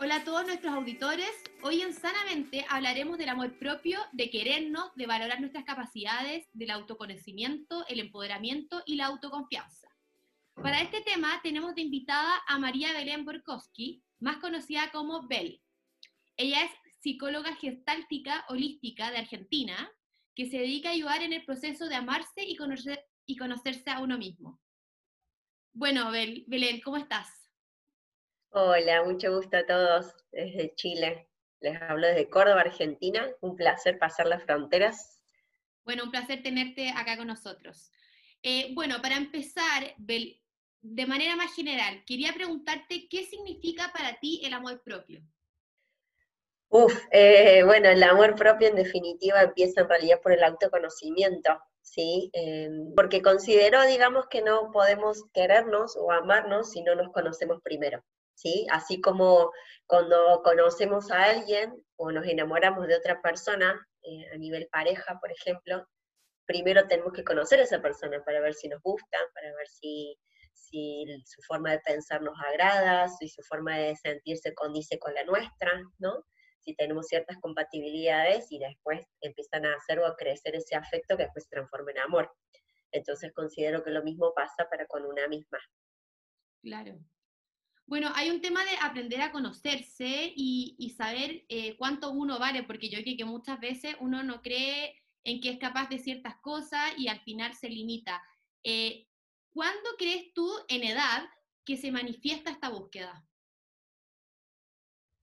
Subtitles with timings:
[0.00, 1.30] hola a todos nuestros auditores.
[1.62, 7.84] Hoy en Sanamente hablaremos del amor propio, de querernos, de valorar nuestras capacidades, del autoconocimiento,
[7.88, 9.88] el empoderamiento y la autoconfianza.
[10.54, 15.60] Para este tema tenemos de invitada a María Belén Borkowski, más conocida como Bel.
[16.36, 19.90] Ella es psicóloga gestáltica holística de Argentina,
[20.34, 22.56] que se dedica a ayudar en el proceso de amarse y,
[23.26, 24.60] y conocerse a uno mismo.
[25.72, 27.37] Bueno, Bel, Belén, ¿cómo estás?
[28.50, 31.28] Hola, mucho gusto a todos desde Chile.
[31.60, 33.28] Les hablo desde Córdoba, Argentina.
[33.42, 35.20] Un placer pasar las fronteras.
[35.84, 37.92] Bueno, un placer tenerte acá con nosotros.
[38.42, 44.54] Eh, bueno, para empezar, de manera más general, quería preguntarte qué significa para ti el
[44.54, 45.20] amor propio.
[46.70, 52.30] Uf, eh, bueno, el amor propio en definitiva empieza en realidad por el autoconocimiento, ¿sí?
[52.32, 58.02] Em, porque considero, digamos, que no podemos querernos o amarnos si no nos conocemos primero.
[58.38, 58.66] ¿Sí?
[58.70, 59.52] Así como
[59.86, 65.32] cuando conocemos a alguien o nos enamoramos de otra persona, eh, a nivel pareja, por
[65.32, 65.84] ejemplo,
[66.46, 70.16] primero tenemos que conocer a esa persona para ver si nos gusta, para ver si,
[70.52, 75.24] si su forma de pensar nos agrada, si su forma de sentirse condice con la
[75.24, 76.24] nuestra, ¿no?
[76.60, 81.24] Si tenemos ciertas compatibilidades y después empiezan a hacer o a crecer ese afecto que
[81.24, 82.32] después se transforma en amor.
[82.92, 85.58] Entonces considero que lo mismo pasa para con una misma.
[86.62, 86.98] Claro,
[87.88, 92.90] bueno, hay un tema de aprender a conocerse y, saber eh, cuánto uno vale, porque
[92.90, 94.94] yo creo que muchas veces uno no cree
[95.24, 98.22] en que es capaz de ciertas cosas y al final se limita.
[98.62, 99.06] Eh,
[99.50, 101.24] ¿Cuándo crees tú en edad
[101.64, 103.26] que se manifiesta esta búsqueda?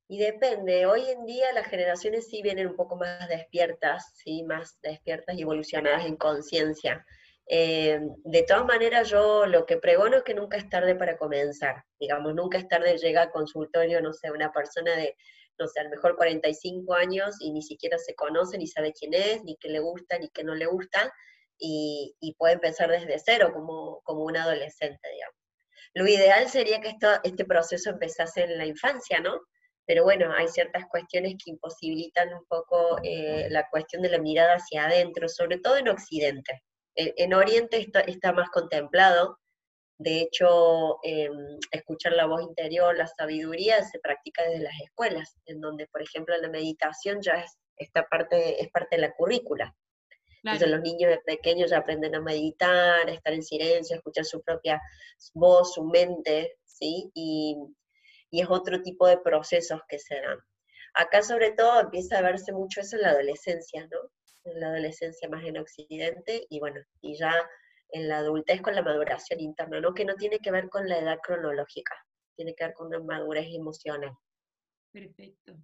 [0.08, 4.80] Y depende, hoy en día las generaciones sí vienen un poco más despiertas, sí, más
[4.82, 7.06] despiertas y evolucionadas en conciencia.
[7.48, 11.84] Eh, de todas maneras, yo lo que pregono es que nunca es tarde para comenzar.
[12.00, 15.16] Digamos, nunca es tarde llegar al consultorio, no sé, una persona de,
[15.60, 19.14] no sé, a lo mejor 45 años y ni siquiera se conoce, ni sabe quién
[19.14, 21.14] es, ni qué le gusta, ni qué no le gusta,
[21.58, 25.36] y, puede empezar desde cero como, como un adolescente, digamos.
[25.94, 29.40] Lo ideal sería que esto, este proceso empezase en la infancia, ¿no?
[29.86, 34.56] Pero bueno, hay ciertas cuestiones que imposibilitan un poco eh, la cuestión de la mirada
[34.56, 36.64] hacia adentro, sobre todo en Occidente
[36.96, 39.40] en Oriente está, más contemplado.
[39.98, 45.62] De hecho, em, escuchar la voz interior, la sabiduría, se practica desde las escuelas, en
[45.62, 49.76] donde, por ejemplo, la meditación ya es, esta parte, es parte de la currícula.
[50.44, 54.26] Entonces los niños de pequeños ya aprenden a meditar, a estar en silencio, a escuchar
[54.26, 54.80] su propia
[55.34, 57.10] voz, su mente, ¿sí?
[57.16, 57.58] Y,
[58.30, 60.38] y es otro tipo de procesos que se dan.
[60.94, 63.98] Acá sobre todo empieza a verse mucho eso en la adolescencia, ¿no?
[64.46, 67.34] En la adolescencia más en Occidente y bueno, y ya
[67.90, 69.94] en la adultez con la maduración interna, ¿no?
[69.94, 71.96] Que no tiene que ver con la edad cronológica,
[72.36, 74.12] tiene que ver con una madurez emocional.
[74.92, 75.58] Perfecto.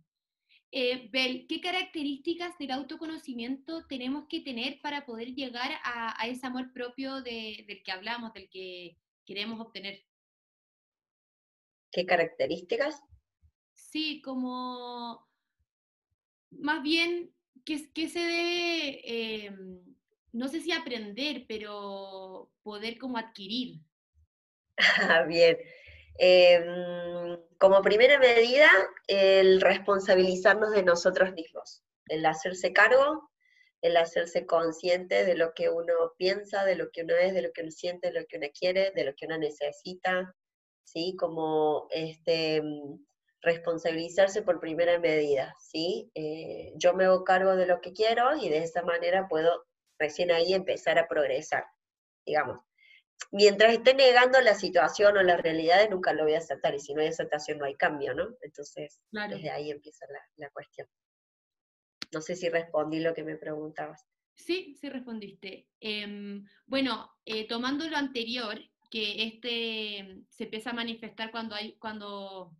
[0.74, 6.72] Eh, Bel, ¿qué características del autoconocimiento tenemos que tener para poder llegar a, ese amor
[6.72, 10.06] propio del que hablamos, del que queremos obtener?
[11.91, 13.02] ¿Qué características?
[13.74, 15.28] Sí, como
[16.52, 17.34] más bien
[17.66, 19.81] ¿qué, se debe, em,
[20.33, 23.81] no sé si aprender, pero poder como adquirir?
[25.27, 25.57] Bien.
[26.17, 28.69] Em, como primera medida,
[29.07, 33.29] el responsabilizarnos de nosotros mismos, el hacerse cargo,
[33.81, 37.51] el hacerse consciente de lo que uno piensa, de lo que uno es, de lo
[37.51, 40.35] que uno siente, de lo que uno quiere, de lo que uno necesita,
[40.83, 41.16] ¿sí?
[41.17, 42.61] Como este,
[43.41, 46.12] responsabilizarse por primera medida, ¿sí?
[46.16, 49.66] Eh, yo me hago cargo de lo que quiero y de esa manera puedo
[49.97, 51.66] recién ahí empezar a progresar,
[52.25, 52.59] digamos.
[53.31, 56.94] Mientras esté negando la situación o las realidades, nunca lo voy a aceptar, y si
[56.94, 58.35] no hay aceptación no hay cambio, ¿no?
[58.41, 60.06] Entonces, desde ahí empieza
[60.38, 60.88] la, cuestión.
[62.12, 64.06] No sé si respondí lo que me preguntabas.
[64.35, 65.67] Sí, sí respondiste.
[65.79, 68.59] Em, bueno, eh, tomando lo anterior,
[68.90, 72.52] que este se empieza a manifestar cuando hay, cuando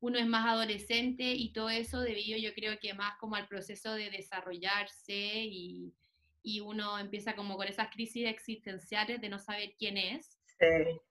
[0.00, 3.94] uno es más adolescente y todo eso debido yo creo que más como al proceso
[3.94, 5.94] de desarrollarse y,
[6.42, 10.38] y uno empieza como con esas crisis existenciales de no saber quién es.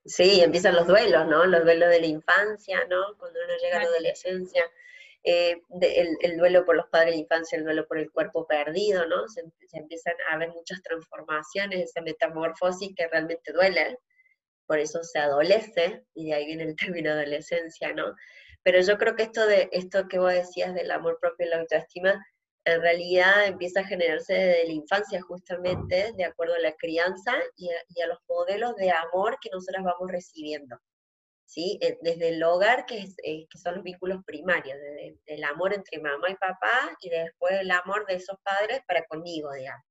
[0.05, 1.45] Sí, empiezan los duelos, ¿no?
[1.45, 3.17] Los duelos de la infancia, ¿no?
[3.17, 4.63] Cuando uno llega a la adolescencia.
[5.23, 5.61] Eh,
[6.21, 9.27] el, duelo por los padres de la infancia, el duelo por el cuerpo perdido, ¿no?
[9.27, 13.97] Se, se, empiezan a ver muchas transformaciones, esa metamorfosis que realmente duele,
[14.65, 18.15] por eso se adolece, y de ahí viene el término adolescencia, ¿no?
[18.63, 21.59] Pero yo creo que esto, de, esto que vos decías del amor propio y la
[21.59, 22.25] autoestima,
[22.65, 27.69] en realidad empieza a generarse desde la infancia justamente, de acuerdo a la crianza y
[27.69, 30.77] a, los modelos de amor que nosotras vamos recibiendo.
[31.45, 31.79] ¿sí?
[31.81, 35.99] Eh, desde el hogar, que, eh, que son los vínculos primarios, desde el amor entre
[35.99, 39.83] mamá y papá, y después el amor de esos padres para conmigo, digamos.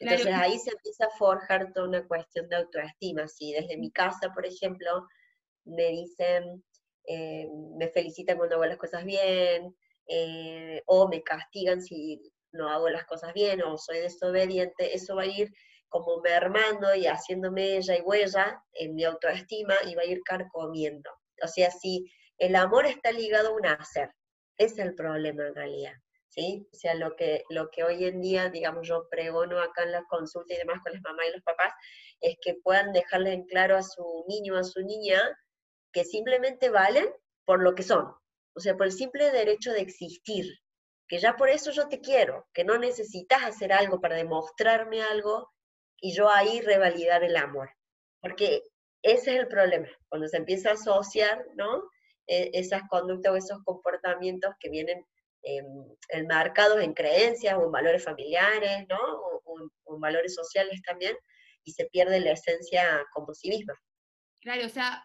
[0.00, 3.26] Entonces ahí se empieza a forjar toda una cuestión de autoestima.
[3.26, 5.06] Si desde mi casa, por ejemplo,
[5.64, 6.64] me dicen,
[7.08, 9.74] eh, me felicitan cuando hago las cosas bien,
[10.86, 12.22] o me castigan si
[12.52, 15.50] no hago las cosas bien, o soy desobediente, eso va a ir
[15.88, 21.10] como mermando y haciéndome ella y huella en mi autoestima y va a ir carcomiendo.
[21.42, 24.10] O sea, si el amor está ligado a un hacer,
[24.56, 25.94] es el problema en realidad.
[26.30, 26.68] ¿Sí?
[26.72, 30.04] O sea, lo que, lo que hoy en día, digamos, yo pregono acá en la
[30.04, 31.72] consulta y demás con las mamás y los papás,
[32.20, 35.20] es que puedan dejarle en claro a su niño a su niña
[35.92, 37.08] que simplemente valen
[37.44, 38.14] por lo que son,
[38.54, 40.46] o sea, por el simple derecho de existir,
[41.08, 45.50] que ya por eso yo te quiero, que no necesitas hacer algo para demostrarme algo
[46.00, 47.70] y yo ahí revalidar el amor.
[48.20, 48.62] Porque
[49.02, 51.88] ese es el problema, cuando se empieza a asociar, ¿no?
[52.26, 55.06] E, esas conductas o esos comportamientos que vienen
[55.42, 55.62] eh,
[56.10, 58.98] enmarcados en creencias o en valores familiares, ¿no?
[58.98, 61.16] O, en valores sociales también,
[61.64, 63.74] y se pierde la esencia como sí misma.
[64.40, 65.02] Claro, o sea,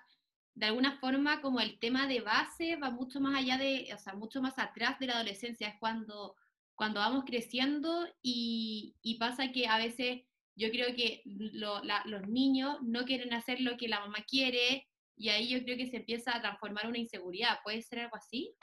[0.56, 4.14] de alguna forma como el tema de base va mucho más allá de, o sea,
[4.14, 6.36] mucho más atrás de la adolescencia, es cuando,
[6.76, 10.22] cuando vamos creciendo y, pasa que a veces
[10.56, 15.48] yo creo que los niños no quieren hacer lo que la mamá quiere y ahí
[15.48, 17.60] yo creo que se empieza a transformar una inseguridad.
[17.64, 18.56] ¿Puede ser algo así?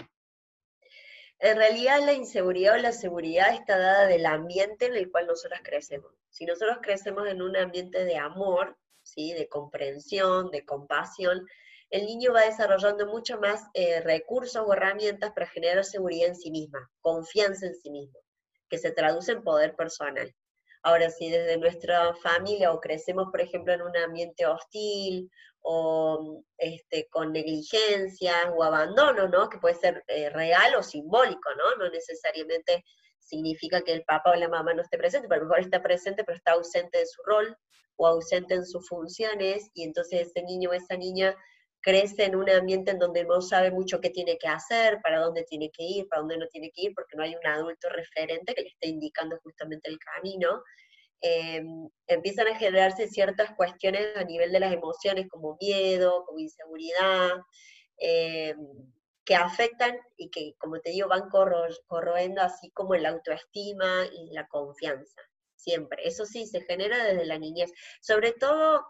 [1.39, 5.61] En realidad la inseguridad o la seguridad está dada del ambiente en el cual nosotros
[5.65, 6.13] crecemos.
[6.29, 9.33] Si nosotros crecemos en un ambiente de amor, ¿sí?
[9.33, 11.47] de comprensión, de compasión,
[11.91, 16.51] el niño va desarrollando mucho más eh, recursos o herramientas para generar seguridad en sí
[16.51, 18.19] misma, confianza en sí mismo,
[18.69, 20.33] que se traduce en poder personal.
[20.83, 25.31] Ahora, si desde nuestra familia o crecemos, por ejemplo, en un ambiente hostil
[25.63, 29.51] o este, con negligencia o abandono, ¿no?
[29.51, 31.77] Que puede ser eh, real o simbólico, ¿no?
[31.77, 32.85] No necesariamente
[33.19, 35.83] significa que el papá o la mamá no esté presente, pero a lo mejor está
[35.83, 37.55] presente, pero está ausente de su rol
[37.97, 41.37] o ausente en sus funciones, y entonces ese niño o esa niña
[41.81, 45.45] crece en un ambiente en donde no sabe mucho qué tiene que hacer, para dónde
[45.45, 48.55] tiene que ir, para dónde no tiene que ir, porque no hay un adulto referente
[48.55, 50.63] que le esté indicando justamente el camino.
[51.23, 57.33] Em, empiezan a generarse ciertas cuestiones a nivel de las emociones, como miedo, como inseguridad,
[57.99, 58.57] em,
[59.25, 64.47] que afectan y que, como te digo, van corroendo así como la autoestima y la
[64.49, 65.21] confianza,
[65.57, 66.07] siempre.
[66.07, 67.71] Eso sí, se genera desde la niñez.
[68.01, 68.85] Sobre todo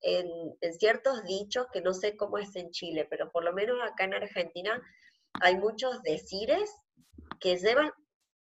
[0.00, 0.28] en,
[0.60, 4.04] en ciertos dichos, que no sé cómo es en Chile, pero por lo menos acá
[4.04, 4.80] en Argentina
[5.40, 6.70] hay muchos decires
[7.40, 7.92] que llevan,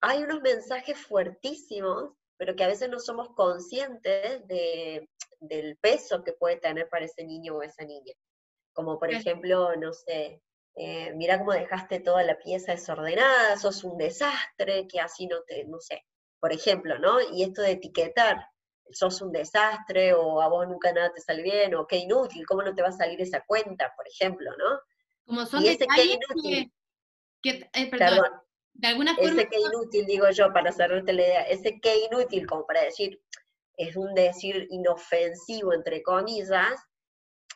[0.00, 5.10] hay unos mensajes fuertísimos pero que a veces no somos conscientes de,
[5.40, 8.14] del peso que puede tener para ese niño o esa niña.
[8.72, 10.40] Como por ejemplo, no sé,
[10.76, 15.64] eh, mira cómo dejaste toda la pieza desordenada, sos un desastre, que así no te,
[15.64, 16.04] no sé,
[16.38, 17.20] por ejemplo, ¿no?
[17.32, 18.46] Y esto de etiquetar,
[18.90, 22.62] sos un desastre, o a vos nunca nada te sale bien, o qué inútil, ¿cómo
[22.62, 24.80] no te va a salir esa cuenta, por ejemplo, ¿no?
[25.26, 25.86] Como son y ese
[27.40, 28.30] que, eh, perdón,
[28.74, 29.42] de alguna forma...
[29.42, 33.20] Ese que inútil, digo yo, para cerrarte la idea, ese que inútil, como para decir,
[33.76, 36.80] es un decir inofensivo, entre comillas,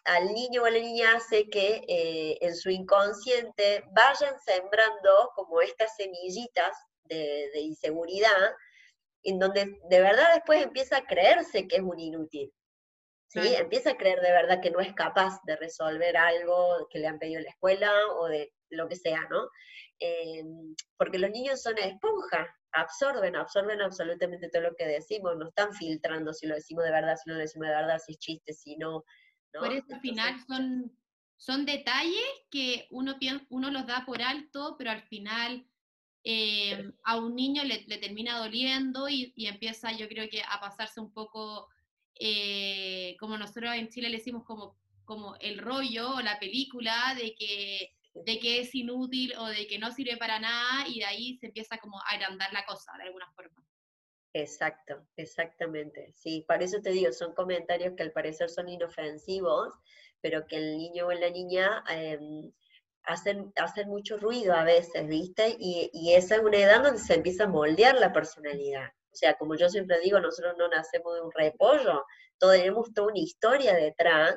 [0.04, 5.60] al niño o a la niña hace que eh, en su inconsciente vayan sembrando como
[5.60, 8.54] estas semillitas de, inseguridad,
[9.22, 12.52] en donde de verdad después empieza a creerse que es un inútil.
[13.28, 13.40] ¿sí?
[13.56, 17.18] Empieza a creer de verdad que no es capaz de resolver algo que le han
[17.18, 19.48] pedido en la escuela o de lo que sea, ¿no?
[19.98, 25.72] Em, porque los niños son esponja, absorben, absorben absolutamente todo lo que decimos, no están
[25.72, 28.52] filtrando si lo decimos de verdad, si no lo decimos de verdad, si es chiste,
[28.52, 29.04] si no.
[29.52, 30.96] Por eso al final son,
[31.36, 33.16] son detalles que uno,
[33.50, 35.66] uno los da por alto, pero al final
[36.24, 41.12] em, a un niño le, termina doliendo y, empieza yo creo que a pasarse un
[41.12, 41.68] poco,
[42.18, 47.34] eh, como nosotros en Chile le decimos como, como el rollo o la película de
[47.34, 51.36] que de que es inútil o de que no sirve para nada y de ahí
[51.38, 53.64] se empieza como a agrandar la cosa de alguna forma.
[54.34, 56.12] Exacto, exactamente.
[56.16, 59.74] Sí, por eso te digo, son comentarios que al parecer son inofensivos,
[60.20, 62.50] pero que el niño o la niña em,
[63.04, 65.56] hacen, hacen mucho ruido a veces, ¿viste?
[65.58, 68.88] Y, y esa es una edad donde se empieza a moldear la personalidad.
[69.12, 72.04] O sea, como yo siempre digo, nosotros no nacemos de un repollo,
[72.50, 74.36] tenemos toda una historia detrás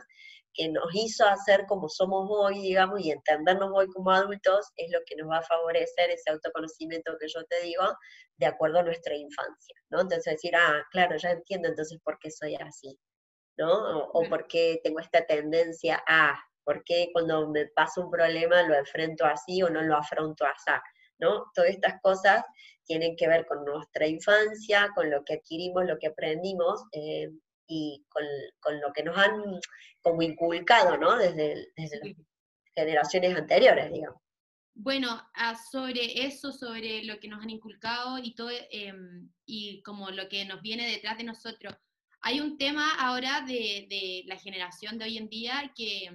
[0.53, 5.00] que nos hizo hacer como somos hoy, digamos, y entendernos hoy como adultos, es lo
[5.05, 7.84] que nos va a favorecer ese autoconocimiento que yo te digo,
[8.38, 10.01] de acuerdo a nuestra infancia, ¿no?
[10.01, 12.98] Entonces decir, ah, claro, ya entiendo entonces por qué soy así,
[13.57, 14.07] ¿no?
[14.07, 18.75] O, por qué tengo esta tendencia a, ¿Por qué cuando me pasa un problema lo
[18.75, 20.72] enfrento así o no lo afronto así?
[21.19, 21.45] ¿no?
[21.53, 22.43] Todas estas cosas
[22.84, 27.29] tienen que ver con nuestra infancia, con lo que adquirimos, lo que aprendimos eh,
[27.67, 29.60] y con, lo que nos han
[30.01, 31.17] como inculcado, ¿no?
[31.17, 32.15] Desde, desde las
[32.75, 34.22] generaciones anteriores, digamos.
[34.77, 40.12] Bueno, ah, sobre eso, sobre lo que nos han inculcado y todo, em, y como
[40.12, 41.74] lo que nos viene detrás de nosotros,
[42.19, 46.10] hay un tema ahora de, la generación de hoy en día que,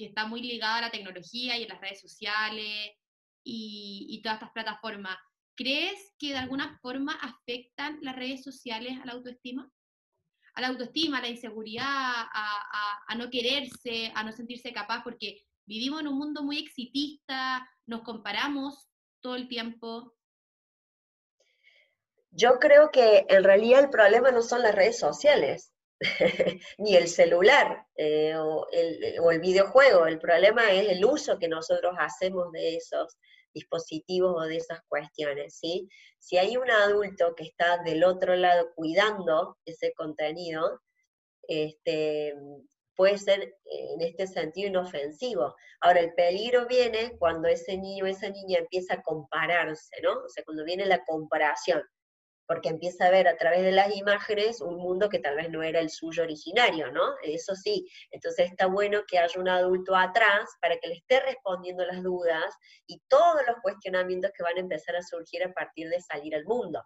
[0.00, 2.92] que, está muy ligada a la tecnología y a las redes sociales
[3.44, 5.16] y, y todas estas plataformas.
[5.56, 9.70] ¿Crees que de alguna forma afectan las redes sociales a la autoestima?
[10.54, 15.42] A la autoestima, a la inseguridad, a, a, no quererse, a no sentirse capaz, porque
[15.66, 18.88] vivimos en un mundo muy exitista, nos comparamos
[19.20, 20.14] todo el tiempo.
[22.30, 25.69] Yo creo que en realidad el problema no son las redes sociales,
[26.78, 32.50] ni el celular eh, o, el, videojuego, el problema es el uso que nosotros hacemos
[32.52, 33.18] de esos
[33.52, 35.88] dispositivos o de esas cuestiones, ¿sí?
[36.18, 40.80] Si hay un adulto que está del otro lado cuidando ese contenido,
[41.42, 42.34] este,
[42.94, 45.54] puede ser en este sentido inofensivo.
[45.80, 50.12] Ahora, el peligro viene cuando ese niño o esa niña empieza a compararse, ¿no?
[50.12, 51.82] O sea, cuando viene la comparación
[52.50, 55.62] porque empieza a ver a través de las imágenes un mundo que tal vez no
[55.62, 57.14] era el suyo originario, ¿no?
[57.22, 61.84] Eso sí, entonces está bueno que haya un adulto atrás para que le esté respondiendo
[61.84, 62.52] las dudas
[62.88, 66.44] y todos los cuestionamientos que van a empezar a surgir a partir de salir al
[66.44, 66.82] mundo,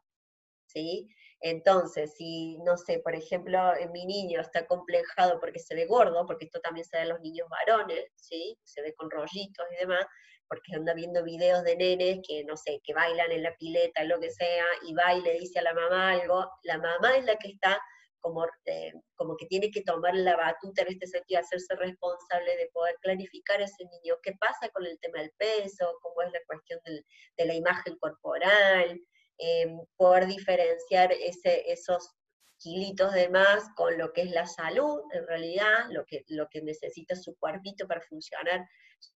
[0.66, 1.08] ¿sí?
[1.40, 3.58] Entonces, si, no sé, por ejemplo,
[3.90, 7.20] mi niño está complejado porque se ve gordo, porque esto también se ve en los
[7.20, 8.58] niños varones, ¿sí?
[8.64, 10.04] Se ve con rollitos y demás,
[10.48, 14.20] porque anda viendo videos de nenes que, no sé, que bailan en la pileta, lo
[14.20, 17.36] que sea, y va y le dice a la mamá algo, la mamá es la
[17.36, 17.80] que está
[18.20, 22.70] como, eh, como que tiene que tomar la batuta en este sentido, hacerse responsable de
[22.72, 24.16] poder clarificar a ese niño.
[24.22, 28.98] Qué pasa con el tema del peso, cómo es la cuestión de la imagen corporal,
[29.38, 32.14] eh, poder diferenciar ese, esos
[32.58, 36.62] kilitos de más con lo que es la salud, en realidad, lo que, lo que
[36.62, 38.66] necesita su cuerpito para funcionar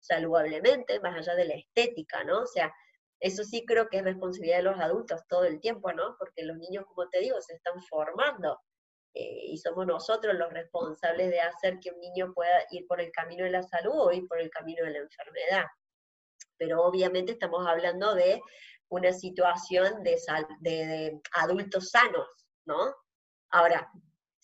[0.00, 2.42] saludablemente, más allá de la estética, ¿no?
[2.42, 2.72] O sea,
[3.20, 6.16] eso sí creo que es responsabilidad de los adultos todo el tiempo, ¿no?
[6.18, 8.60] Porque los niños, como te digo, se están formando
[9.14, 13.10] eh, y somos nosotros los responsables de hacer que un niño pueda ir por el
[13.10, 15.64] camino de la salud o ir por el camino de la enfermedad.
[16.56, 18.40] Pero obviamente estamos hablando de
[18.88, 20.16] una situación de,
[20.60, 22.28] de adultos sanos,
[22.66, 22.94] ¿no?
[23.50, 23.90] Ahora,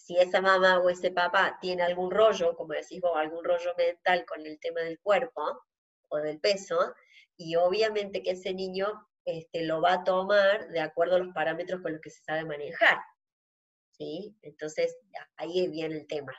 [0.05, 4.27] si esa mamá o ese papá tiene algún rollo, como decís vos, algún rollo mental
[4.27, 5.63] con el tema del cuerpo
[6.09, 6.95] o del peso,
[7.37, 11.81] y obviamente que ese niño este, lo va a tomar de acuerdo a los parámetros
[11.81, 12.99] con los que se sabe manejar.
[13.93, 14.37] ¿Sí?
[14.43, 14.95] Entonces,
[15.37, 16.35] ahí viene el tema.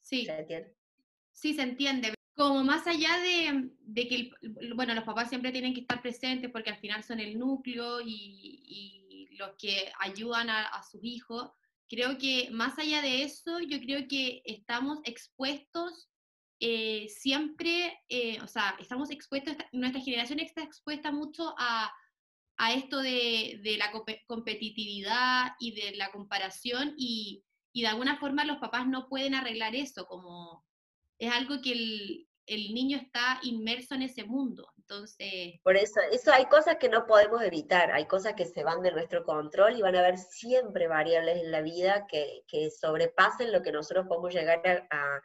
[0.00, 0.26] Sí.
[0.26, 0.76] ¿Se entiende?
[1.32, 2.14] Sí, se entiende.
[2.36, 4.30] Como más allá de, que,
[4.74, 9.26] bueno, los papás siempre tienen que estar presentes porque al final son el núcleo y,
[9.38, 11.52] los que ayudan a sus hijos,
[11.88, 16.08] creo que más allá de eso, yo creo que estamos expuestos
[16.60, 21.92] eh, siempre, eh, o sea, estamos expuestos, nuestra generación está expuesta mucho a,
[22.56, 23.92] a esto de, de, la
[24.26, 29.76] competitividad y de la comparación y, y, de alguna forma los papás no pueden arreglar
[29.76, 30.64] eso, como
[31.20, 34.72] es algo que el, el niño está inmerso en ese mundo.
[34.78, 35.60] Entonces...
[35.62, 38.90] Por eso, eso hay cosas que no podemos evitar, hay cosas que se van de
[38.90, 43.62] nuestro control y van a haber siempre variables en la vida que, que sobrepasen lo
[43.62, 45.20] que nosotros podemos llegar a,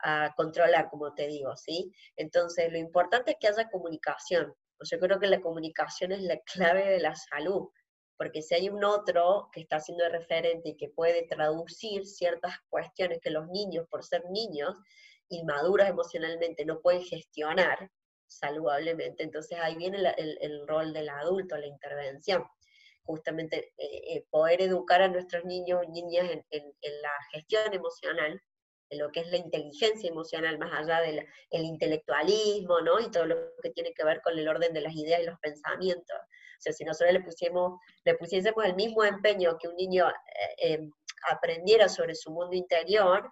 [0.00, 1.92] a, controlar, como te digo, ¿sí?
[2.16, 4.54] Entonces, lo importante es que haya comunicación.
[4.80, 7.70] Yo creo que la comunicación es la clave de la salud,
[8.18, 13.20] porque si hay un otro que está siendo referente y que puede traducir ciertas cuestiones
[13.22, 14.76] que los niños, por ser niños,
[15.28, 17.90] inmaduras emocionalmente no pueden gestionar
[18.26, 19.22] saludablemente.
[19.22, 22.44] Entonces ahí viene el, rol del adulto, la intervención.
[23.02, 26.64] Justamente eh, eh, poder educar a nuestros niños y niñas en,
[27.02, 28.42] la gestión emocional,
[28.90, 33.00] en lo que es la inteligencia emocional, más allá del intelectualismo, ¿no?
[33.00, 35.38] Y todo lo que tiene que ver con el orden de las ideas y los
[35.38, 36.16] pensamientos.
[36.18, 37.24] O sea, si nosotros le,
[38.04, 40.06] le pusiésemos el mismo empeño que un niño
[40.58, 40.88] eh,
[41.30, 43.30] aprendiera sobre su mundo interior,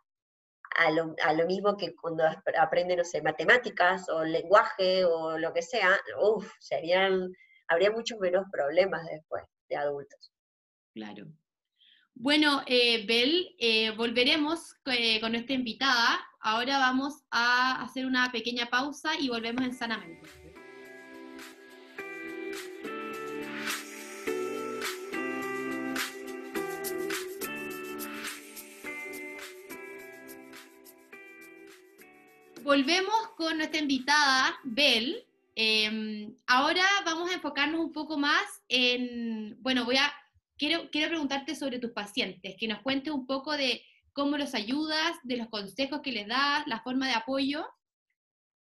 [0.77, 2.25] a lo, mismo que cuando
[2.59, 5.91] aprende, no sé, matemáticas o lenguaje o lo que sea,
[6.21, 7.33] uff, serían,
[7.69, 10.33] habría muchos menos problemas después de adultos.
[10.93, 11.27] Claro.
[12.15, 16.21] Bueno, eh, Bel, eh, volveremos eh, con nuestra invitada.
[16.41, 20.44] Ahora vamos a hacer una pequeña pausa y volvemos en Sanamente.
[32.65, 35.25] Volvemos con nuestra invitada, Bel.
[35.55, 40.13] Em, ahora vamos a enfocarnos un poco más en, bueno, voy a,
[40.57, 45.17] quiero, quiero preguntarte sobre tus pacientes, que nos cuentes un poco de cómo los ayudas,
[45.23, 47.67] de los consejos que les das, la forma de apoyo.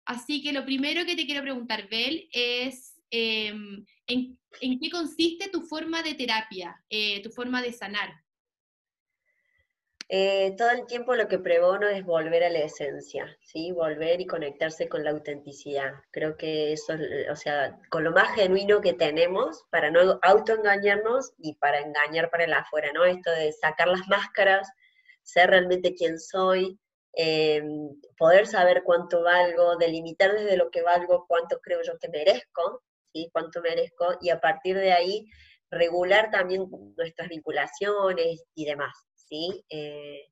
[0.06, 5.62] Así que lo primero que te quiero preguntar, Bel, es em, ¿en, qué consiste tu
[5.62, 8.10] forma de terapia, eh, tu forma de sanar?
[10.12, 13.72] Eh, todo el tiempo lo que pregono es volver a la esencia, ¿sí?
[13.72, 15.94] Volver y conectarse con la autenticidad.
[16.10, 16.94] Creo que eso,
[17.32, 22.46] o sea, con lo más genuino que tenemos para no autoengañarnos y para engañar para
[22.46, 23.06] el afuera, ¿no?
[23.06, 24.68] Esto de sacar las máscaras,
[25.22, 26.80] ser realmente quien soy,
[27.14, 27.62] eh,
[28.18, 32.82] poder saber cuánto valgo, delimitar desde lo que valgo cuánto creo yo que merezco,
[33.14, 33.30] ¿sí?
[33.32, 35.28] Cuánto merezco, y a partir de ahí
[35.70, 36.66] regular también
[36.98, 39.09] nuestras vinculaciones y demás.
[39.30, 39.66] ¿Sí?
[39.70, 40.30] Eh,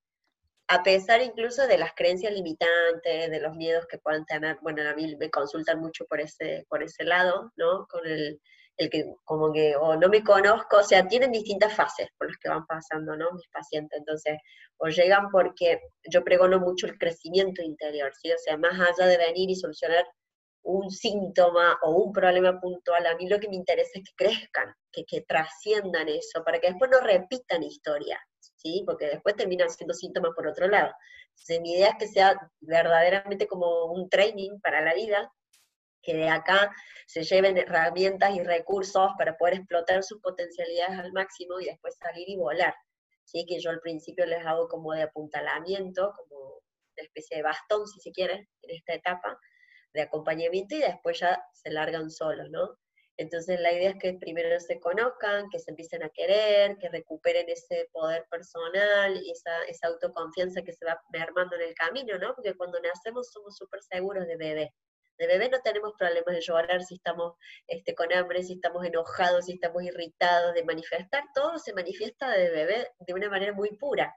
[0.70, 4.94] a pesar incluso de las creencias limitantes, de los miedos que puedan tener, bueno, a
[4.96, 7.88] mí me consultan mucho por ese, por ese lado, ¿no?
[7.88, 8.42] Con el,
[8.78, 12.38] el que como que o no me conozco, o sea, tienen distintas fases por las
[12.38, 13.32] que van pasando, ¿no?
[13.32, 14.38] Mis pacientes, entonces,
[14.78, 18.32] o llegan porque yo pregono mucho el crecimiento interior, ¿sí?
[18.32, 20.06] O sea, más allá de venir y solucionar
[20.64, 24.74] un síntoma o un problema puntual, a mí lo que me interesa es que crezcan,
[24.92, 28.20] que, que trasciendan eso, para que después no repitan historia,
[28.68, 28.84] ¿sí?
[28.86, 30.94] Porque después terminan siendo síntomas por otro lado.
[31.30, 35.32] Entonces, mi idea es que sea verdaderamente como un training para la vida,
[36.02, 36.72] que de acá
[37.06, 42.30] se lleven herramientas y recursos para poder explotar sus potencialidades al máximo y después salir
[42.30, 42.74] y volar.
[43.24, 43.46] ¿sí?
[43.48, 48.00] Que yo al principio les hago como de apuntalamiento, como una especie de bastón, si
[48.00, 49.40] se quiere, en esta etapa
[49.94, 52.78] de acompañamiento y después ya se largan solos, ¿no?
[53.18, 57.50] Entonces la idea es que primero se conozcan, que se empiecen a querer, que recuperen
[57.50, 62.36] ese poder personal y esa, esa autoconfianza que se va mermando en el camino, ¿no?
[62.36, 64.74] Porque cuando nacemos somos súper seguros de bebé.
[65.18, 67.34] De bebé no tenemos problemas de llorar si estamos
[67.66, 71.24] este, con hambre, si estamos enojados, si estamos irritados, de manifestar.
[71.34, 74.16] Todo se manifiesta de bebé de una manera muy pura.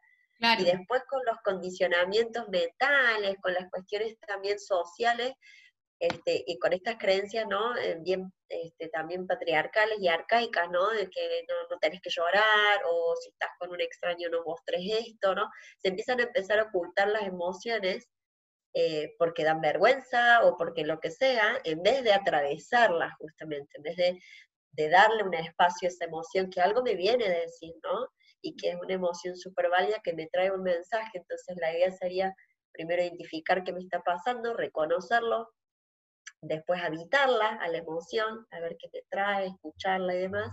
[0.58, 5.34] Y después con los condicionamientos mentales, con las cuestiones también sociales,
[6.00, 7.76] este, y con estas creencias, ¿no?
[7.76, 10.88] Eh, bien este, también patriarcales y arcaicas, ¿no?
[10.88, 14.80] De que no, no, tenés que llorar, o si estás con un extraño no mostres
[15.06, 15.50] esto, ¿no?
[15.78, 18.08] Se empiezan a empezar a ocultar las emociones
[18.74, 23.82] eh, porque dan vergüenza o porque lo que sea, en vez de atravesarlas justamente, en
[23.82, 24.18] vez de,
[24.72, 28.08] de darle un espacio a esa emoción que algo me viene de decir, ¿no?
[28.40, 31.92] Y que es una emoción súper válida que me trae un mensaje, entonces la idea
[31.92, 32.34] sería
[32.72, 35.50] primero identificar qué me está pasando, reconocerlo,
[36.42, 40.53] después habitarla a la emoción, a ver qué te trae, escucharla y demás,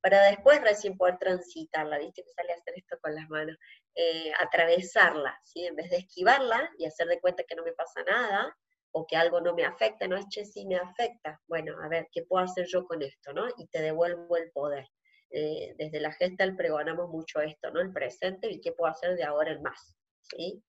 [0.00, 2.22] para después recién poder transitarla, ¿viste?
[2.24, 3.56] Que sale a hacer esto con las manos,
[3.94, 5.66] eh, atravesarla, ¿sí?
[5.66, 8.56] En vez de esquivarla y hacer de cuenta que no me pasa nada,
[8.92, 12.08] o que algo no me afecta, no es che, sí me afecta, bueno, a ver,
[12.12, 13.46] ¿qué puedo hacer yo con esto, no?
[13.56, 14.86] Y te devuelvo el poder.
[15.30, 17.80] Eh, desde la Gestal pregonamos mucho esto, ¿no?
[17.80, 20.62] El presente y qué puedo hacer de ahora en más, ¿sí?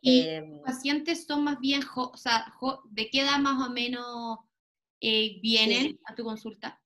[0.00, 2.52] ¿Y em, pacientes son más bien, o sea,
[2.90, 4.38] de qué edad más o menos
[5.00, 6.80] eh, vienen a tu consulta?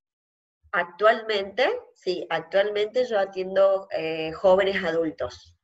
[0.73, 5.57] Actualmente, sí, actualmente yo atiendo eh, jóvenes adultos,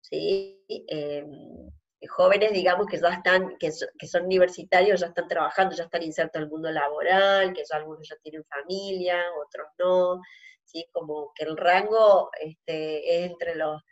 [0.00, 0.64] ¿sí?
[0.68, 1.70] Em,
[2.08, 6.38] jóvenes, digamos, que ya están, que, que, son universitarios, ya están trabajando, ya están insertos
[6.38, 10.22] en el mundo laboral, que ya algunos ya tienen familia, otros no,
[10.64, 10.88] ¿sí?
[10.92, 13.82] Como que el rango este, es entre los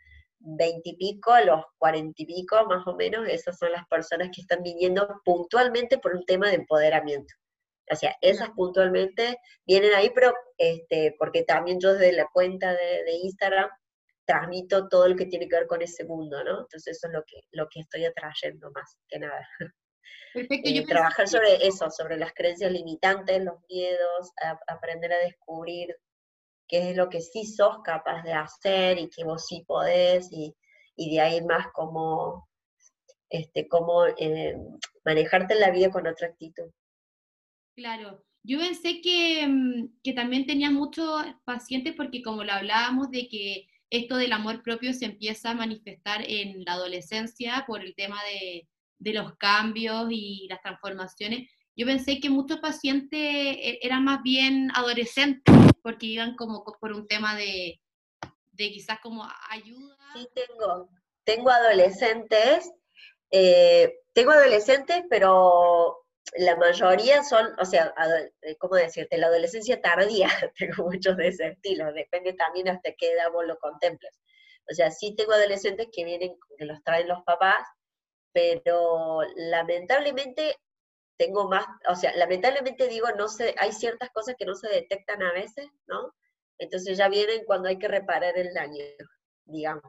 [0.45, 4.61] veintipico a los cuarenta y pico, más o menos, esas son las personas que están
[4.61, 7.33] viniendo puntualmente por un tema de empoderamiento.
[7.91, 13.11] O sea, esas puntualmente vienen ahí, pero este, porque también yo desde la cuenta de,
[13.23, 13.69] Instagram
[14.25, 16.61] transmito todo lo que tiene que ver con ese mundo, ¿no?
[16.61, 19.47] Entonces eso es lo que, lo que estoy atrayendo más que nada.
[20.33, 24.31] Perfecto, yo eh, trabajar sobre eso, sobre las creencias limitantes, los miedos,
[24.67, 25.95] aprender a descubrir
[26.67, 30.55] qué es lo que sí sos capaz de hacer y que vos sí podés, y,
[30.97, 32.47] de ahí más como,
[33.29, 34.55] este, como eh,
[35.03, 36.71] manejarte en la vida con otra actitud.
[37.75, 43.27] Claro, yo pensé que, mm, que también tenía muchos pacientes porque como lo hablábamos de
[43.27, 48.17] que esto del amor propio se empieza a manifestar en la adolescencia por el tema
[48.23, 48.67] de,
[48.99, 51.49] de los cambios y las transformaciones.
[51.75, 57.07] Yo pensé que muchos pacientes e, eran más bien adolescentes porque iban como por un
[57.07, 57.79] tema de,
[58.53, 59.95] de quizás como ayuda.
[60.15, 60.89] Sí, tengo,
[61.23, 62.71] tengo adolescentes,
[63.29, 67.93] eh, tengo adolescentes, pero la mayoría son, o sea,
[68.41, 69.19] eh, ¿cómo decirte?
[69.19, 73.59] La adolescencia tardía, tengo muchos de ese estilo, depende también hasta qué edad vos lo
[73.59, 74.19] contemples.
[74.67, 77.63] O sea, sí tengo adolescentes que vienen, que los traen los papás,
[78.33, 80.57] pero lamentablemente
[81.17, 85.21] tengo más, o sea, lamentablemente digo, no sé, hay ciertas cosas que no se detectan
[85.23, 86.13] a veces, ¿no?
[86.57, 88.83] Entonces ya vienen cuando hay que reparar el daño,
[89.45, 89.83] digamos.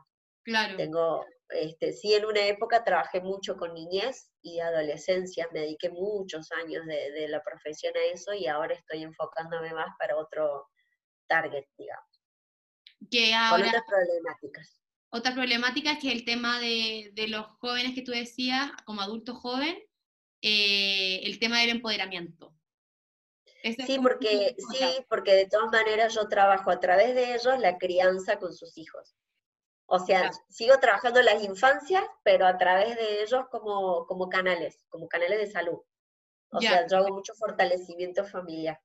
[0.44, 0.76] Claro.
[0.76, 6.50] Tengo, este, sí, en una época trabajé mucho con niñez y adolescencia, me dediqué muchos
[6.52, 10.68] años de, la profesión a eso y ahora estoy enfocándome más para otro
[11.26, 12.22] target, digamos.
[13.10, 14.80] Que ahora, con otras problemáticas.
[15.10, 19.76] Otra problemática es que el tema de, los jóvenes que tú decías, como adulto joven,
[20.42, 22.54] eh, el tema del empoderamiento.
[23.62, 28.38] sí, porque, sí, porque de todas maneras yo trabajo a través de ellos la crianza
[28.38, 29.16] con sus hijos.
[29.86, 35.08] O sea, sigo trabajando las infancias, pero a través de ellos como, como canales, como
[35.08, 35.78] canales de salud.
[36.50, 38.80] O sea, yo hago mucho fortalecimiento familiar.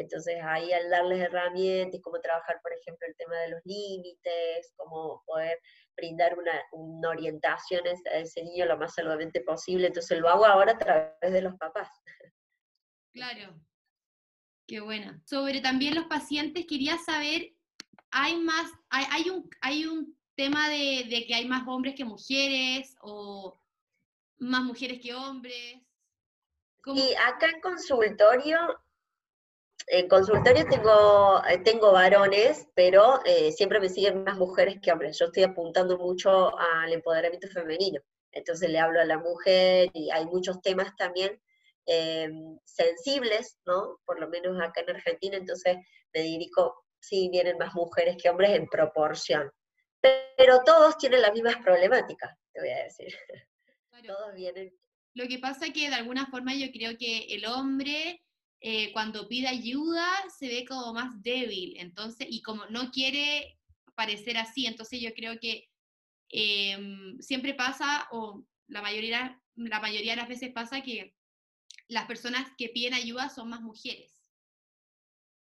[0.00, 5.22] Entonces ahí al darles herramientas, cómo trabajar, por ejemplo, el tema de los límites, cómo
[5.26, 5.58] poder
[5.96, 9.88] brindar una, una orientación a ese niño lo más saludablemente posible.
[9.88, 11.88] Entonces lo hago ahora a través de los papás.
[13.12, 13.60] Claro,
[14.66, 15.20] qué buena.
[15.26, 17.52] Sobre también los pacientes, quería saber,
[18.10, 22.04] ¿hay más, hay, hay, un, hay un tema de, de, que hay más hombres que
[22.04, 23.60] mujeres o
[24.38, 25.76] más mujeres que hombres?
[26.86, 28.58] Y acá en consultorio,
[29.86, 35.18] en consultorio tengo, eh, tengo varones, pero eh, siempre me siguen más mujeres que hombres.
[35.18, 38.00] Yo estoy apuntando mucho al empoderamiento femenino.
[38.32, 41.40] Entonces le hablo a la mujer y hay muchos temas también
[41.86, 43.98] em, sensibles, ¿no?
[44.04, 45.76] Por lo menos acá en Argentina, entonces
[46.14, 49.50] me dirijo, sí, vienen más mujeres que hombres en proporción
[50.00, 53.14] pero todos tienen las mismas problemáticas, te voy a decir.
[54.06, 54.74] Todos vienen.
[55.14, 58.22] Lo que pasa es que de alguna forma yo creo que el hombre
[58.60, 60.06] eh, cuando pide ayuda
[60.38, 63.58] se ve como más débil, entonces, y como no quiere
[63.94, 65.68] parecer así, entonces yo creo que
[66.28, 71.14] em, siempre pasa, o la mayoría, la mayoría de las veces pasa que
[71.88, 74.20] las personas que piden ayuda son más mujeres.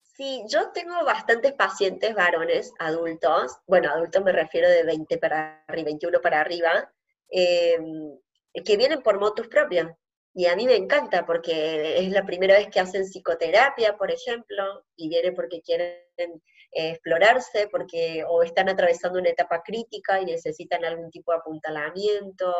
[0.03, 5.87] Sí, yo tengo bastantes pacientes varones, adultos, bueno, adultos me refiero de 20 para arriba,
[5.87, 6.93] 21 para arriba,
[7.31, 8.19] em,
[8.65, 9.89] que vienen por motus propios.
[10.35, 14.85] Y a mí me encanta porque es la primera vez que hacen psicoterapia, por ejemplo,
[14.95, 20.85] y vienen porque quieren eh, explorarse, porque o están atravesando una etapa crítica y necesitan
[20.85, 22.55] algún tipo de apuntalamiento,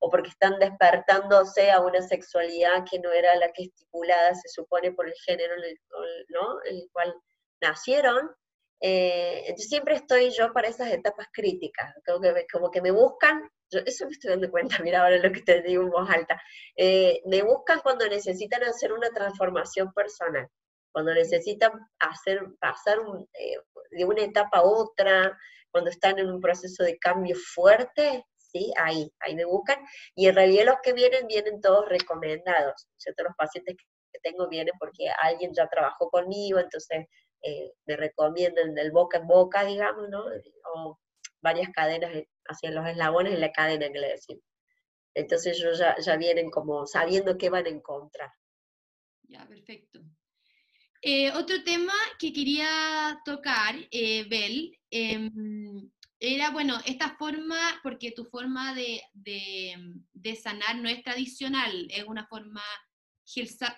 [0.00, 4.92] o porque están despertándose a una sexualidad que no era la que estipulada, se supone,
[4.92, 5.54] por el género
[6.28, 6.60] ¿no?
[6.64, 7.14] el cual
[7.60, 8.30] nacieron.
[8.80, 13.50] Eh, entonces siempre estoy yo para esas etapas críticas, como que, como que me buscan,
[13.70, 16.40] yo, eso me estoy dando cuenta, mira ahora lo que te digo en voz alta,
[16.76, 20.48] eh, me buscan cuando necesitan hacer una transformación personal,
[20.92, 22.98] cuando necesitan hacer, pasar
[23.34, 23.58] eh,
[23.90, 25.38] de una etapa a otra,
[25.70, 28.72] cuando están en un proceso de cambio fuerte, ¿sí?
[28.78, 29.78] Ahí, ahí me buscan.
[30.14, 33.24] Y en realidad los que vienen, vienen todos recomendados, ¿cierto?
[33.24, 37.06] Los pacientes que tengo vienen porque alguien ya trabajó conmigo, entonces
[37.42, 40.24] eh, me recomiendan del boca en boca, digamos, ¿no?
[40.74, 40.98] O
[41.42, 42.10] varias cadenas
[42.48, 44.44] hacia los eslabones en la cadena que le decimos.
[45.14, 48.30] Entonces ellos ya, ya vienen como sabiendo qué van a encontrar.
[49.22, 50.00] Ya, perfecto.
[51.02, 58.24] Eh, otro tema que quería tocar, eh, Bel, em, era, bueno, esta forma, porque tu
[58.24, 62.62] forma de, de, sanar no es tradicional, es una forma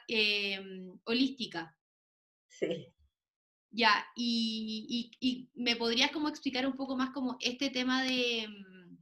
[0.08, 1.76] em, holística.
[2.48, 2.94] Sí.
[3.70, 8.98] Ya, y, y, me podrías como explicar un poco más como este tema de em,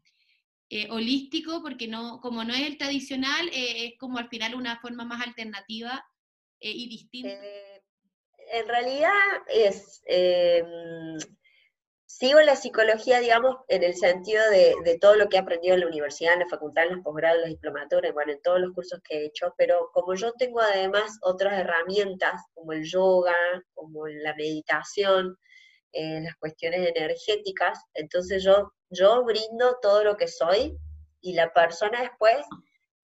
[0.70, 4.80] eh, holístico, porque no, como no es el tradicional, eh, es como al final una
[4.80, 6.04] forma más alternativa
[6.60, 7.38] eh, y distinta.
[8.52, 9.12] en realidad
[9.48, 11.18] es em,
[12.08, 15.88] Sigo la psicología, digamos, en el sentido de, todo lo que he aprendido en la
[15.88, 19.00] universidad, en la facultad, en los posgrados, en las diplomaturas, bueno, en todos los cursos
[19.02, 23.34] que he hecho, pero como yo tengo además otras herramientas, como el yoga,
[23.74, 25.36] como la meditación,
[25.92, 30.76] eh, las cuestiones energéticas, entonces yo, yo brindo todo lo que soy
[31.20, 32.38] y la persona después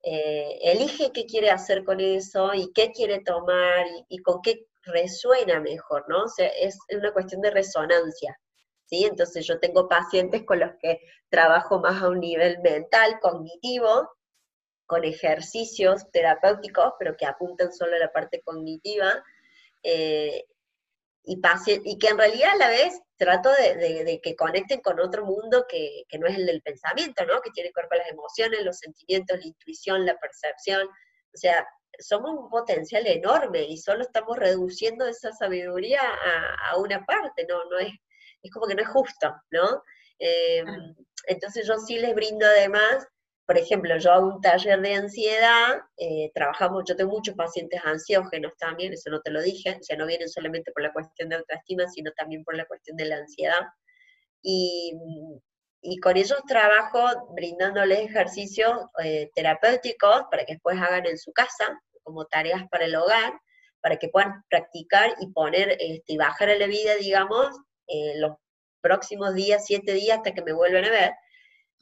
[0.04, 4.66] eh, elige qué quiere hacer con eso y qué quiere tomar y, y con qué
[4.84, 6.22] resuena mejor, ¿no?
[6.24, 8.38] O sea, es una cuestión de resonancia.
[8.92, 14.10] Entonces yo tengo pacientes con los que trabajo más a un nivel mental, cognitivo,
[14.86, 19.24] con ejercicios terapéuticos, pero que apuntan solo a la parte cognitiva,
[19.82, 20.44] eh,
[21.24, 21.40] y,
[21.84, 26.04] y, que en realidad a la vez trato de, que conecten con otro mundo que,
[26.18, 27.40] no es el del pensamiento, ¿no?
[27.40, 30.86] que tiene que con las emociones, los sentimientos, la intuición, la percepción.
[30.88, 31.64] O sea,
[32.00, 37.64] somos un potencial enorme y solo estamos reduciendo esa sabiduría a, a una parte, ¿no?
[37.66, 37.92] No es
[38.42, 39.82] es como que no es justo, ¿no?
[40.18, 40.94] Em,
[41.26, 43.06] entonces yo sí les brindo además,
[43.46, 48.52] por ejemplo, yo hago un taller de ansiedad, eh, trabajamos, yo tengo muchos pacientes ansiógenos
[48.56, 51.36] también, eso no te lo dije, o sea, no vienen solamente por la cuestión de
[51.36, 53.60] autoestima, sino también por la cuestión de la ansiedad.
[54.42, 54.94] Y,
[55.82, 61.80] y con ellos trabajo brindándoles ejercicios eh, terapéuticos para que después hagan en su casa,
[62.04, 63.32] como tareas para el hogar,
[63.82, 67.48] para que puedan practicar y poner este, y bajar a la vida, digamos,
[67.86, 68.36] eh, los
[68.80, 71.12] próximos días, siete días, hasta que me vuelvan a ver.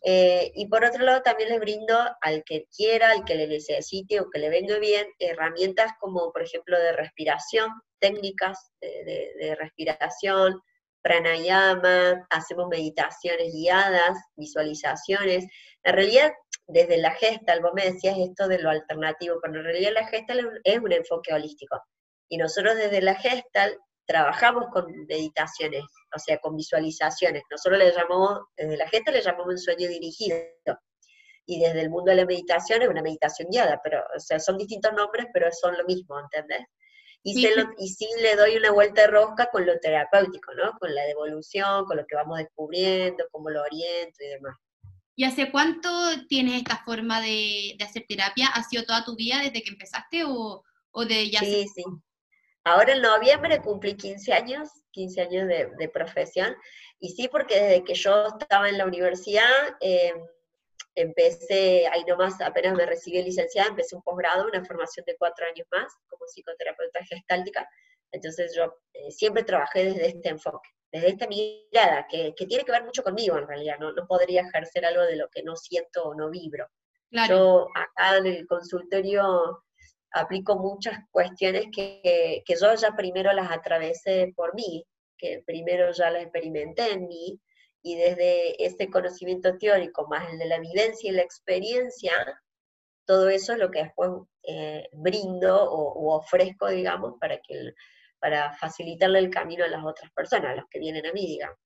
[0.02, 4.20] Eh, y por otro lado, también les brindo al que quiera, al que le necesite
[4.20, 10.60] o que le venga bien, herramientas como, por ejemplo, de respiración, técnicas de, de respiración,
[11.02, 15.46] pranayama, hacemos meditaciones guiadas, visualizaciones.
[15.82, 16.32] En realidad,
[16.66, 20.48] desde la Gestalt, vos me decías esto de lo alternativo, pero en realidad la Gestalt
[20.64, 21.80] es un enfoque holístico.
[22.28, 23.76] Y nosotros desde la Gestalt
[24.11, 27.44] trabajamos con meditaciones, o sea, con visualizaciones.
[27.49, 30.37] Nosotros le llamamos, desde la Gestalt le llamamos un sueño dirigido.
[31.46, 34.59] Y desde el mundo de la meditación es una meditación guiada, pero, o sea, son
[34.59, 36.66] distintos nombres, pero son lo mismo, ¿entendés?
[37.23, 37.49] Y, sí.
[37.79, 40.73] y sí le doy una vuelta de rosca con lo terapéutico, ¿no?
[40.81, 44.57] Con la devolución, con lo que vamos descubriendo, cómo lo oriento y demás.
[45.14, 45.88] ¿Y hace cuánto
[46.29, 48.49] tienes esta forma de, de hacer terapia?
[48.49, 51.40] ¿Ha sido toda tu vida desde que empezaste o, o de ya?
[51.40, 51.85] Sí, sí.
[52.64, 56.55] Ahora en noviembre cumplí 15 años, 15 años de, de, profesión,
[56.99, 59.44] y sí, porque desde que yo estaba en la universidad,
[59.81, 60.12] eh,
[60.94, 65.66] empecé, ahí nomás apenas me recibí licenciada, empecé un posgrado, una formación de cuatro años
[65.70, 67.66] más como psicoterapeuta gestáltica,
[68.12, 72.73] entonces yo eh, siempre trabajé desde este enfoque, desde esta mirada, que, que, tiene que
[72.73, 73.92] ver mucho conmigo en realidad, ¿no?
[73.92, 76.66] no podría ejercer algo de lo que no siento o no vibro.
[77.11, 77.37] Claro.
[77.37, 79.64] Yo acá en el consultorio
[80.12, 84.85] aplico muchas cuestiones que, que yo ya primero las atravesé por mí,
[85.16, 87.40] que primero ya las experimenté en mí,
[87.83, 92.12] y desde ese conocimiento teórico más el de la vivencia y la experiencia,
[93.07, 94.11] todo eso es lo que después
[94.42, 97.73] eh, brindo o, ofrezco, digamos, para, que
[98.18, 101.59] para facilitarle el camino a las otras personas, a los que vienen a mí, digamos.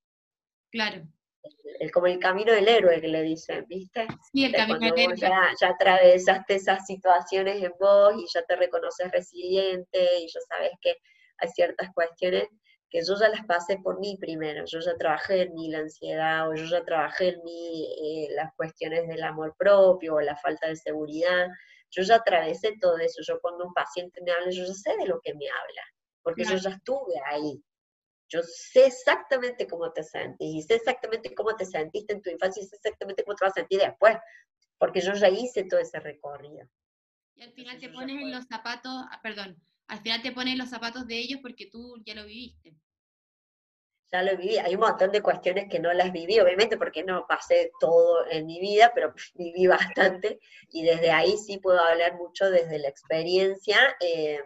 [0.70, 1.06] Claro.
[1.80, 4.06] El, como el camino del héroe que le dicen, ¿viste?
[4.32, 5.16] Sí, el camino del héroe.
[5.16, 10.72] Ya, ya atravesaste esas situaciones en vos y ya te reconoces resiliente y ya sabes
[10.80, 10.96] que
[11.38, 12.48] hay ciertas cuestiones
[12.94, 16.48] que yo ya las pasé por mí primero, yo ya trabajé en mí la ansiedad,
[16.48, 20.68] o yo ya trabajé en mí eh, las cuestiones del amor propio, o la falta
[20.68, 21.48] de seguridad,
[21.90, 25.06] yo ya atravesé todo eso, yo cuando un paciente me habla, yo ya sé de
[25.06, 25.82] lo que me habla,
[26.22, 26.56] porque claro.
[26.56, 27.60] yo ya estuve ahí,
[28.34, 32.62] yo sé exactamente cómo te sentís, y sé exactamente cómo te sentiste en tu infancia,
[32.62, 34.16] y sé exactamente cómo te vas a sentir después,
[34.78, 36.68] porque yo ya hice todo ese recorrido.
[37.36, 39.56] Y al final Entonces, te pones en los zapatos, ah, perdón,
[39.88, 42.76] al final te pones los zapatos de ellos porque tú ya lo viviste
[44.14, 44.58] ya lo viví.
[44.58, 48.46] Hay un montón de cuestiones que no las viví, obviamente porque no pasé todo en
[48.46, 50.38] mi vida, pero viví bastante
[50.70, 54.40] y desde ahí sí puedo hablar mucho desde la experiencia, eh,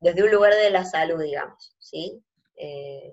[0.00, 2.22] desde un lugar de la salud, digamos, ¿sí?
[2.58, 3.12] Eh,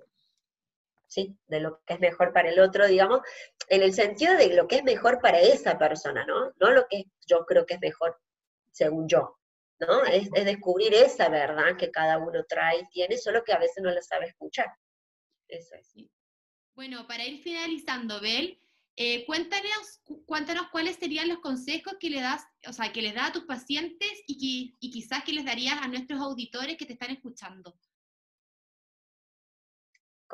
[1.07, 3.21] sí, de lo que es mejor para el otro, digamos,
[3.69, 6.51] en el sentido de lo que es mejor para esa persona, ¿no?
[6.59, 8.19] No lo que yo creo que es mejor
[8.71, 9.37] según yo,
[9.79, 10.03] ¿no?
[10.05, 13.81] Es, es descubrir esa verdad que cada uno trae y tiene, solo que a veces
[13.81, 14.67] no la sabe escuchar.
[15.47, 15.93] Eso es.
[16.73, 18.59] Bueno, para ir finalizando, Bel,
[18.97, 23.29] eh, cuéntanos, cuéntanos cuáles serían los consejos que le das, o sea, que les das
[23.29, 27.11] a tus pacientes y, y quizás que les darías a nuestros auditores que te están
[27.11, 27.77] escuchando.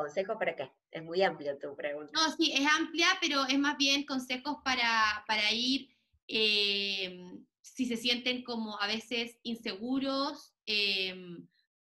[0.02, 0.72] ¿Consejos para qué?
[0.90, 2.12] Es muy amplia tu pregunta.
[2.16, 5.90] No, sí, es amplia, pero es más bien consejos para, para ir,
[6.28, 7.24] eh,
[7.62, 11.16] si se sienten como a veces inseguros, eh,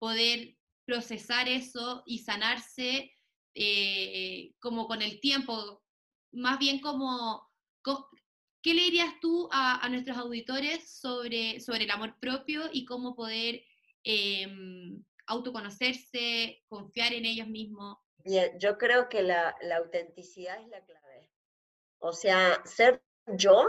[0.00, 3.12] poder procesar eso y sanarse
[3.54, 5.84] eh, como con el tiempo,
[6.32, 7.48] más bien como,
[8.62, 13.14] ¿qué le dirías tú a, a nuestros auditores sobre, sobre el amor propio y cómo
[13.14, 13.62] poder
[14.02, 14.48] eh,
[15.28, 17.98] autoconocerse, confiar en ellos mismos?
[18.28, 21.30] Bien, yo creo que la, la autenticidad es la clave.
[21.98, 23.66] O sea, ser yo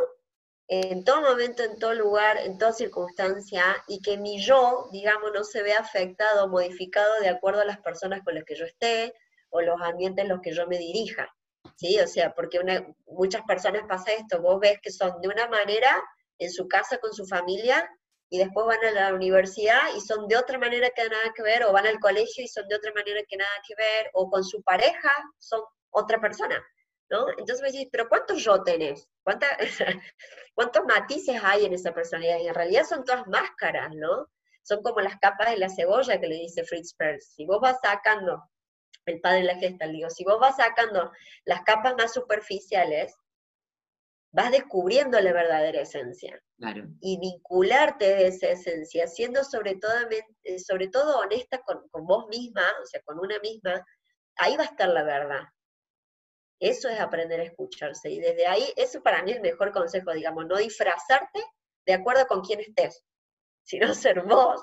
[0.68, 5.46] en todo momento, en todo lugar, en toda circunstancia, y que mi yo, digamos, no
[5.46, 9.14] se vea afectado o modificado de acuerdo a las personas con las que yo esté,
[9.50, 11.34] o los ambientes en los que yo me dirija.
[11.78, 11.98] ¿sí?
[12.02, 16.04] O sea, porque una, muchas personas pasa esto, vos ves que son de una manera
[16.38, 17.90] en su casa con su familia
[18.30, 21.64] y después van a la universidad y son de otra manera que nada que ver,
[21.64, 24.44] o van al colegio y son de otra manera que nada que ver, o con
[24.44, 26.64] su pareja son otra persona,
[27.10, 27.28] ¿no?
[27.30, 29.08] Entonces me decís, pero ¿cuántos yo tenés?
[29.24, 29.48] ¿Cuánta,
[30.54, 32.40] ¿Cuántos matices hay en esa personalidad?
[32.40, 34.28] Y en realidad son todas máscaras, ¿no?
[34.62, 37.34] Son como las capas de la cebolla que le dice Fritz Perls.
[37.34, 38.44] Si vos vas sacando
[39.06, 41.12] el padre de la gesta, digo, si vos vas sacando
[41.46, 43.16] las capas más superficiales,
[44.32, 46.42] vas descubriendo la verdadera esencia.
[47.02, 49.94] Y vincularte de esa esencia, siendo sobre todo,
[50.44, 53.84] eh, sobre todo honesta con, con vos misma, o sea, con una misma,
[54.38, 55.44] ahí va a estar la verdad.
[56.60, 58.10] Eso es aprender a escucharse.
[58.10, 61.42] Y desde ahí, eso para mí es el mejor consejo, digamos, no disfrazarte
[61.86, 63.04] de acuerdo con quién estés,
[63.64, 64.62] sino ser vos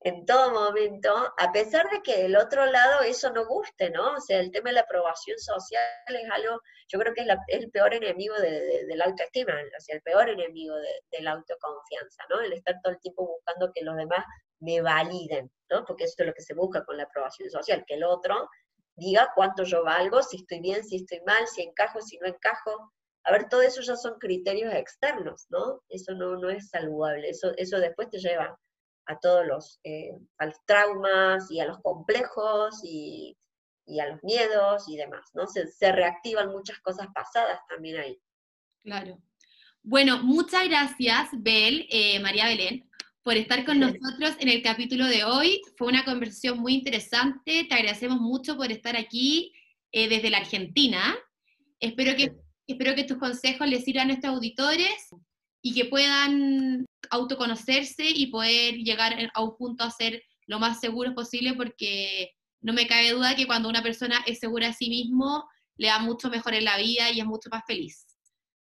[0.00, 4.14] en todo momento, a pesar de que del otro lado eso no guste, ¿no?
[4.14, 7.70] O sea, el tema de la aprobación social es algo, yo creo que es, el
[7.70, 12.40] peor enemigo de, la autoestima, o sea, el peor enemigo de, la autoconfianza, ¿no?
[12.40, 14.24] El estar todo el tiempo buscando que los demás
[14.60, 15.84] me validen, ¿no?
[15.84, 18.48] Porque eso es lo que se busca con la aprobación social, que el otro
[18.94, 22.92] diga cuánto yo valgo, si estoy bien, si estoy mal, si encajo, si no encajo.
[23.24, 25.82] A ver, todo eso ya son criterios externos, ¿no?
[25.88, 28.56] Eso no, no es saludable, eso, eso después te lleva
[29.08, 30.12] a todos los, eh,
[30.66, 33.36] traumas y a los complejos y,
[34.00, 35.46] a los miedos y demás, ¿no?
[35.46, 38.20] Se, reactivan muchas cosas pasadas también ahí.
[38.84, 39.18] Claro.
[39.82, 42.86] Bueno, muchas gracias, Bel, eh, María Belén,
[43.22, 45.62] por estar con nosotros en el capítulo de hoy.
[45.78, 47.64] Fue una conversación muy interesante.
[47.64, 49.54] Te agradecemos mucho por estar aquí
[49.90, 51.16] eh, desde la Argentina.
[51.80, 52.34] Espero que,
[52.66, 55.14] espero que tus consejos les sirvan a nuestros auditores
[55.62, 61.14] y que puedan autoconocerse y poder llegar a un punto a ser lo más seguros
[61.14, 65.48] posible porque no me cabe duda que cuando una persona es segura de sí mismo,
[65.76, 68.04] le va mucho mejor en la vida y es mucho más feliz.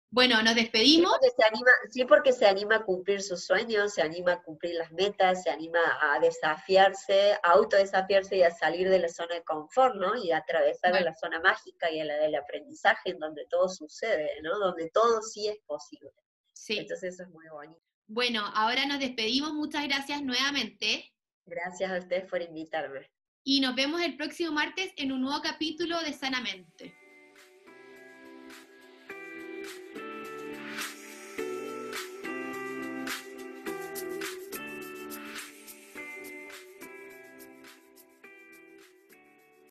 [0.09, 1.11] Bueno, nos despedimos.
[1.11, 4.41] Sí porque, se anima, sí, porque se anima a cumplir sus sueños, se anima a
[4.41, 9.35] cumplir las metas, se anima a desafiarse, a autodesafiarse y a salir de la zona
[9.35, 10.15] de confort, ¿no?
[10.15, 14.41] Y a atravesar la zona mágica y a la del aprendizaje en donde todo sucede,
[14.43, 14.57] ¿no?
[14.57, 16.11] Donde todo sí es posible.
[16.67, 16.79] Sí.
[16.79, 17.81] Entonces eso es muy bonito.
[18.07, 19.53] Bueno, ahora nos despedimos.
[19.53, 21.13] Muchas gracias nuevamente.
[21.45, 23.09] Gracias a ustedes por invitarme.
[23.45, 26.93] Y nos vemos el próximo martes en un nuevo capítulo de Sanamente.